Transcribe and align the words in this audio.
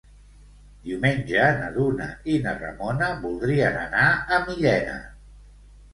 Diumenge 0.85 1.43
na 1.59 1.67
Duna 1.75 2.07
i 2.35 2.39
na 2.45 2.55
Ramona 2.63 3.13
voldrien 3.27 3.81
anar 3.85 4.09
a 4.15 4.41
Millena. 4.49 5.01